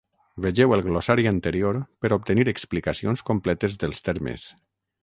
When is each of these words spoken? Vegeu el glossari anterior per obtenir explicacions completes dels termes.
Vegeu 0.45 0.71
el 0.77 0.81
glossari 0.87 1.27
anterior 1.33 1.79
per 2.05 2.13
obtenir 2.17 2.49
explicacions 2.55 3.25
completes 3.31 3.79
dels 3.87 4.07
termes. 4.11 4.53